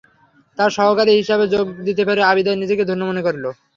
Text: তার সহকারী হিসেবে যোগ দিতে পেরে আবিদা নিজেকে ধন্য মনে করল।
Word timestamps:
তার 0.57 0.69
সহকারী 0.77 1.11
হিসেবে 1.19 1.45
যোগ 1.53 1.65
দিতে 1.87 2.03
পেরে 2.07 2.21
আবিদা 2.23 2.51
নিজেকে 2.55 2.83
ধন্য 2.89 3.03
মনে 3.09 3.21
করল। 3.27 3.45